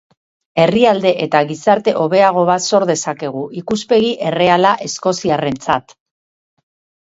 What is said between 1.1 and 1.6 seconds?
eta